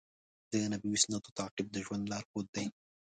[0.51, 2.65] د نبوي سنتونو تعقیب د ژوند لارښود دی.